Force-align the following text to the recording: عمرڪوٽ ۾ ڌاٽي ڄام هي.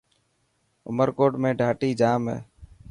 عمرڪوٽ 0.89 1.31
۾ 1.43 1.49
ڌاٽي 1.59 1.89
ڄام 2.01 2.21
هي. 2.31 2.37